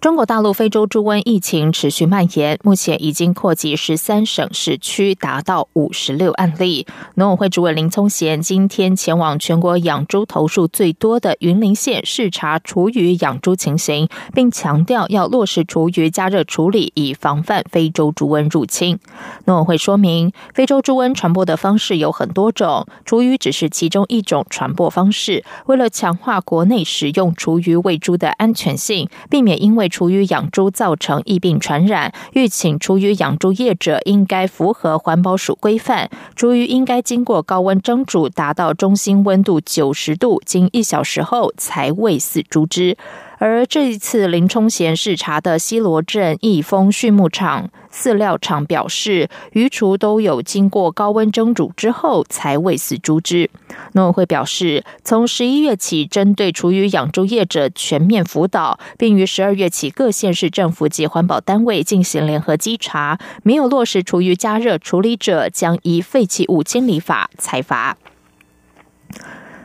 [0.00, 6.86] 中国大陆非洲猪瘟疫情持续蔓延，目前已经扩及十三省市区，达到五十六案例。
[7.16, 18.98] 农委会主委林聪贤今天前往全国养猪头数最多的云林县视察厨余养猪情形，并强调要落实厨余加热处理，以防范非洲猪瘟入侵。
[19.44, 25.44] 农委会说明，非洲猪瘟传播的方式有很多种，厨余只是其中一种传播方式。
[25.66, 42.96] 为了强化国内使用厨余喂猪的安全性，避免因为厨余养猪造成疫病传染，欲请厨余养猪业者应该符合环保署规范，厨余应该经过高温蒸煮，达到中心温度九十度，经一小时后才喂饲猪只。
[43.40, 53.48] 而这一次林冲贤视察的西罗镇益丰畜牧场、饲料厂表示，鱼厨都有经过高温蒸煮之后才喂饲猪只。
[53.94, 67.96] 农委会表示，从十一月起，针对厨余养猪业者全面辅导，并于十二月起各县市政府及环保单位进行联合稽查，没有落实厨余加热处理者，将依废弃物清理法裁罚。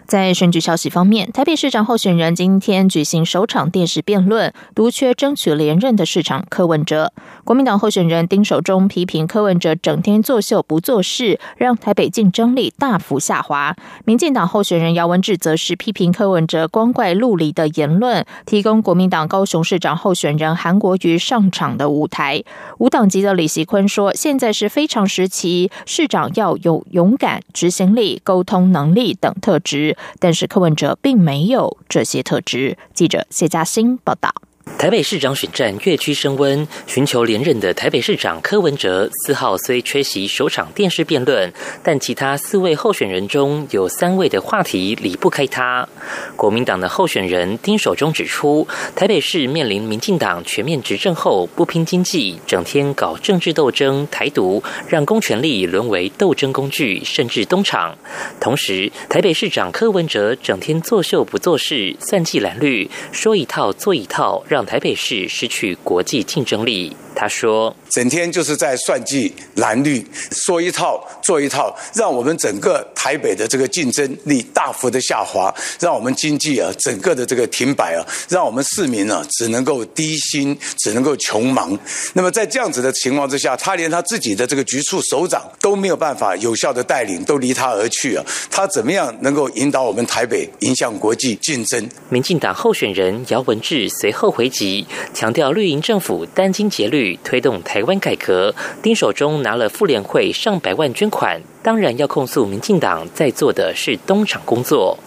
[0.08, 7.12] 在选举消息方面，台北市长候选人今天举行首场电视辩论，独缺争取连任的市长柯文哲。
[7.46, 13.76] 国民党候选人丁守中批评柯文哲整天作秀不做事，让台北竞争力大幅下滑。
[14.04, 22.44] 民进党候选人姚文智则是批评柯文哲光怪陆离的言论，提供国民党高雄市长候选人韩国瑜上场的舞台。
[22.80, 32.80] 无党籍的李习坤说：“现在是非常时期，市长要有勇敢、执行力、沟通能力等特质。”但是柯文哲并没有这些特质。
[32.96, 34.34] 记者谢嘉欣报道。
[34.78, 45.88] 台北市长选战越趋升温，寻求连任的台北市长柯文哲四号虽缺席首场电视辩论，但其他四位候选人中有三位的话题离不开他。
[46.36, 57.98] 国民党的候选人丁守中指出，台北市面临民进党全面执政后不拼经济，整天搞政治斗争、台独，让公权力沦为斗争工具，甚至东厂。
[58.40, 66.96] 同时，台北市长柯文哲整天作秀不做事，算计蓝绿，说一套做一套，台北市失去国际竞争力。
[67.18, 81.80] 他说：“整天就是在算计蓝绿，说一套做一套，让我们整个台北的这个竞争力大幅的下滑，让我们经济啊整个的这个停摆啊，让我们市民啊只能够低薪，只能够穷忙。
[82.12, 88.26] 那么在这样子的情况之下，他连他自己的这个局处首长都没有办法有效的带领，都离他而去啊。
[88.52, 97.18] 他怎么样能够引导我们台北迎向国际竞争？”民进党候选人姚文智随后回击，强调绿营政府殚精竭虑。
[97.24, 105.00] 推动台湾改革，丁守中拿了妇联会上百万捐款，当然要控诉民进党在做的是东厂工作。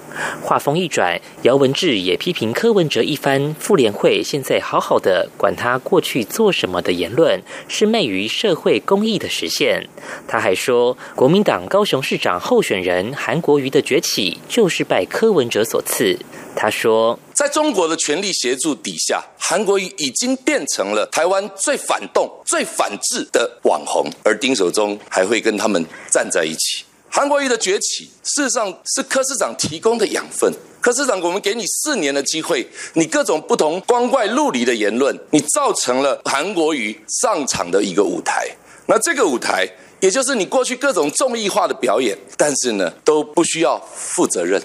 [0.43, 9.89] 话锋一转，姚文智也批评柯文哲一番，妇联会现在好好的，管他过去做什么的言论，是昧于社会公益的实现。
[10.27, 16.19] 他还说，国民党高雄市长候选人韩国瑜的崛起，就是拜柯文哲所赐。
[16.57, 26.85] 他说，在中国的全力协助底下，韩国瑜已经变成了台湾最反动、最反制的网红，而丁守中还会跟他们站在一起。
[27.11, 30.53] 韩国瑜的崛起，事实上是柯市长提供的养分。
[30.81, 38.49] 柯市长，我们给你四年的机会，你各种不同光怪陆离的言论，你造成了韩国瑜上场的一个舞台。
[38.87, 39.69] 那这个舞台，
[40.01, 44.63] 也就是你过去各种综艺化的表演，但是呢，都不需要负责任。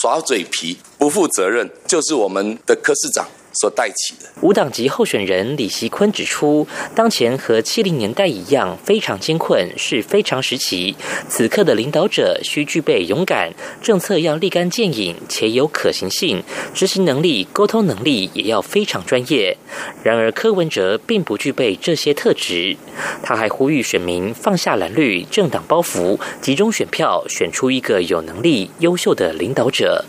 [0.00, 3.26] 耍嘴皮、不负责任，就是我们的柯市长。
[3.60, 10.94] 所带起的无党籍候选人李习坤指出，当前和七零年代一样非常艰困，是非常时期。
[11.28, 16.42] 此刻的领导者需具备勇敢，政策要立竿见影且有可行性，
[16.74, 19.56] 执行能力、沟通能力也要非常专业。
[20.02, 22.76] 然而柯文哲并不具备这些特质。
[23.22, 30.04] 他还呼吁选民放下蓝绿政党包袱，集中选票，选出一个有能力、优秀的领导者。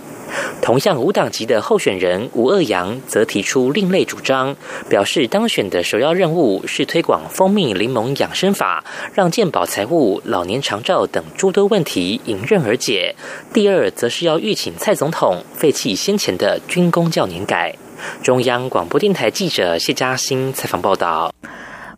[0.62, 4.56] 同样无党籍的候选人吴鄂阳则提出另类主张，
[4.90, 13.16] 表示当选的首要任务是推广蜂蜜柠檬养生法，让健保财务、老年长照等诸多问题迎刃而解。
[13.54, 17.76] 第二，则是要预请蔡总统废弃先前的军工教年改。
[18.22, 21.34] 中央广播电台记者谢嘉欣采访报道。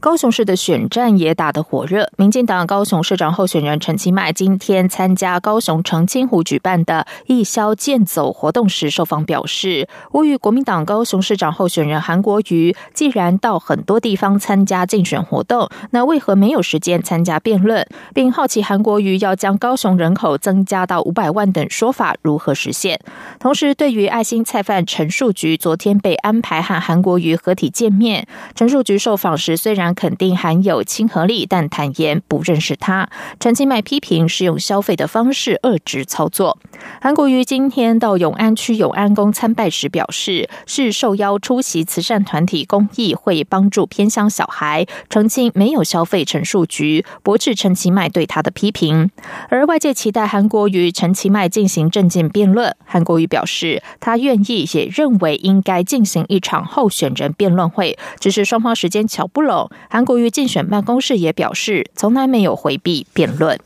[0.01, 2.09] 高雄市的选战也打得火热。
[2.15, 17.85] 民进党高雄市长候选人陈其迈今天参加高雄澄清湖举办的义消健走活动时，受访表示，呼吁国民党高雄市长候选人韩国瑜，既然到很多地方参加竞选活动，那为何没有时间参加辩论？
[18.13, 22.97] 并好奇韩国瑜要将高雄人口增加到五百万等说法如何实现？
[23.37, 28.25] 同时，对于爱心菜贩陈树菊昨天被安排和韩国瑜合体见面，
[28.55, 29.88] 陈树菊受访时虽然。
[29.93, 33.09] 肯定含有亲和力，但坦言不认识他。
[33.39, 36.57] 陈其迈批评是用消费的方式遏制操作。
[37.01, 44.85] 韩国瑜今天到永安区永安宫参拜时表示，是受邀出席慈善团体公益会，帮助偏乡小孩。
[45.09, 49.09] 澄清没有消费陈述局，驳斥陈其迈对他的批评。
[49.49, 59.69] 而外界期待韩国瑜陈其迈进行政见辩论，韩国瑜表示他愿意，也认为应该进行一场候选人辩论会，只是双方时间巧不拢。
[59.87, 63.59] 韩国瑜竞选办公室也表示，从来没有回避辩论。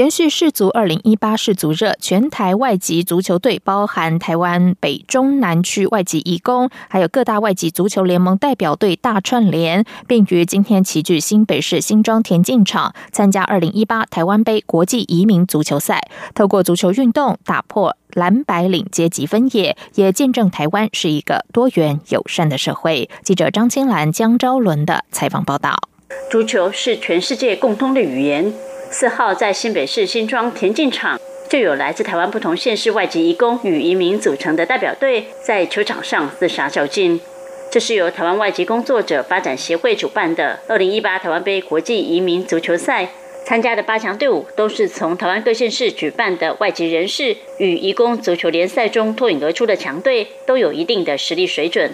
[0.00, 16.00] 延续世足二零一八世足热，全台外籍足球队包含台湾北中南区外籍义工，还有各大外籍足球联盟代表队大串联，并于今天齐聚新北市新庄田径场参加二零一八台湾杯国际移民足球赛。
[16.34, 23.10] 透过足球运动打破蓝白领阶级分野，也见证台湾是一个多元友善的社会。
[23.22, 25.78] 记者张青兰、江昭伦的采访报道：
[26.30, 28.50] 足球是全世界共通的语言。
[28.92, 37.20] 四号在新北市新庄田径场，就有来自台湾不同县市外籍移工与移民组成的代表队在球场上厮杀较劲。
[37.70, 43.10] 这是由台湾外籍工作者发展协会主办的二零一八台湾杯国际移民足球赛，
[43.44, 51.92] 参加的八强队伍都是从台湾各县市举办的外籍人士与移工足球联赛中脱颖而出的强队，都有一定的实力水准。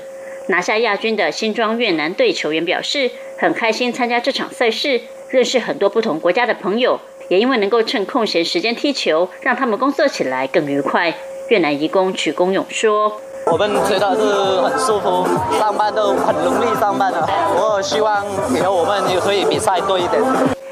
[0.49, 5.03] 拿下亚军的新庄越南队球员表示，很开心参加这场赛事。
[5.29, 11.13] 认识很多不同国家的朋友，也因为能够趁空闲时间踢球，让他们工作起来更愉快。
[11.49, 13.21] 越南移工曲公勇说
[13.51, 15.27] ：“我们觉得是很舒服，
[15.59, 17.29] 上班都很努力上班了。
[17.55, 18.25] 我希望
[18.55, 20.23] 以后我们也可以比赛多一点。”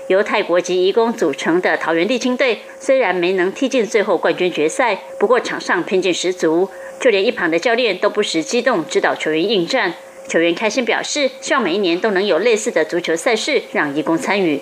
[0.08, 6.68] 由泰国籍移工组成的桃园地青队，虽然没能踢进最后冠军决赛，不过场上拼劲十足，
[7.00, 9.94] 就连一旁的教练都不时激动指导球员应战。
[10.28, 14.60] 球员开心表示，希望每一年都能有类似的足球赛事让义工参与。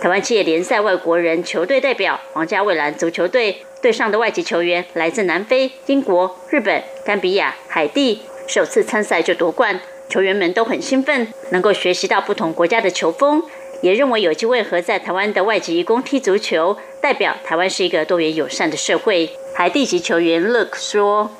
[0.00, 13.44] 台湾企业联赛外国人球队代表皇家蔚蓝足球队队上的外籍球员来自南非、英国、日本、甘比亚、海地，首次参赛就夺冠，球员们都很兴奋，能够学习到不同国家的球风，
[13.80, 19.30] 也认为有机会和在台湾的外籍义工踢足球，代表台湾是一个多元友善的社会。
[19.54, 21.30] 海地籍球员 Look 说。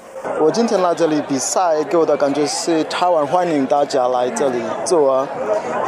[0.40, 5.28] 我今天来这里比赛，给我的感觉是台湾欢迎大家来这里做啊，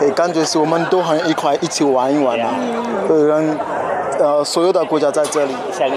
[0.02, 2.52] 也感觉是我们都很一块一起玩一玩啊，
[3.08, 3.58] 人
[4.18, 5.52] 呃所有的国家在这里，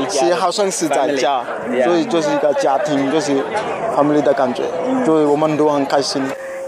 [0.10, 1.44] 是好像是在家，
[1.84, 3.32] 所以就是一个家庭，就是
[3.96, 4.62] family 的感觉，
[5.04, 6.22] 所以我们都很开心。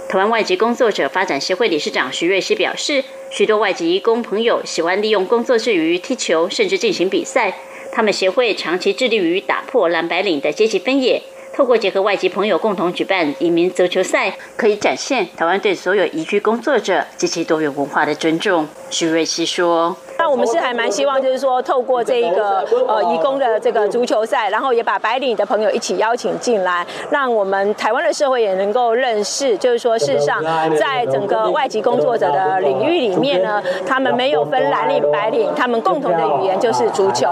[0.09, 7.53] 台湾外籍工作者发展协会理事长徐瑞熙表示，许多外籍工朋友喜欢利用工作之余踢球，甚至进行比赛。
[7.91, 11.21] 他们协会长期致力于打破蓝白领的阶级分野。
[11.53, 18.67] 透过结合外籍朋友共同举办移民足球赛，可以展现台湾对所有移居工作者及其多元文化的尊重。
[18.89, 30.41] 徐瑞熙说：“那我们是还蛮希望，就是说透过这一个呃移工的这个足球赛，然后也把白领的朋友一起邀请进来，让我们台湾的社会也能够认识，就是说事实上
[30.77, 37.27] 在整个外籍工作者的领域里面呢，他们没有分蓝领白领，他们共同的语言就是足球。”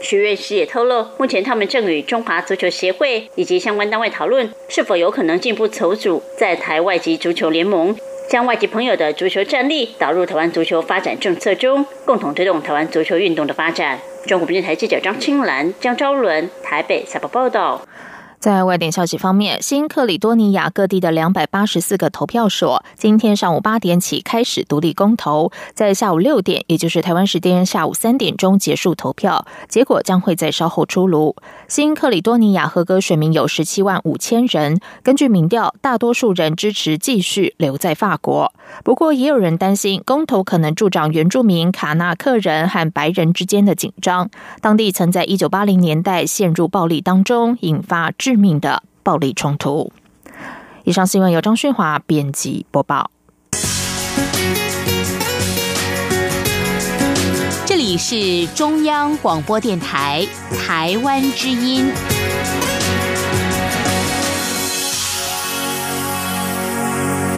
[0.00, 7.96] 徐瑞师也透露，目前他们正与中华足球协会以及相关单位讨论，是否有可能进一步筹组在台外籍足球联盟，
[8.28, 13.98] 将外籍朋友的足球战力导入台湾足球发展政策中，共同推动台湾足球运动的发展。
[14.26, 17.80] 中国电台记者张青兰、江昭伦台北采报报道。
[18.38, 31.34] 在外电消息方面，新克里多尼亚各地的两百八十四个投票所，今天上午八点起开始独立公投，在下午六点，也就是台湾时间下午三点钟结束投票，结果将会在稍后出炉。
[31.66, 38.52] 新克里多尼亚合格选民有十七万五千人，根据民调，大多数人支持继续留在法国。
[38.84, 44.28] 不过，也有人担心公投可能助长原住民卡纳克人和白人之间的紧张。
[44.60, 49.92] 当地曾在一九八零年代陷入暴力当中，引发命的暴力冲突。
[50.84, 53.10] 以上新闻由张旭华编辑播报。
[57.66, 60.26] 这里是中央广播电台
[60.58, 61.90] 台湾之音。